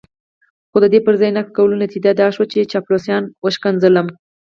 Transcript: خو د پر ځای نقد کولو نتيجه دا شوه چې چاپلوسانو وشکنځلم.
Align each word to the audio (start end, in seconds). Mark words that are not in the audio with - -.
خو 0.69 0.77
د 0.81 0.85
پر 1.05 1.13
ځای 1.19 1.31
نقد 1.37 1.51
کولو 1.57 1.79
نتيجه 1.85 2.11
دا 2.19 2.27
شوه 2.35 2.45
چې 2.51 2.69
چاپلوسانو 2.71 3.27
وشکنځلم. 3.45 4.07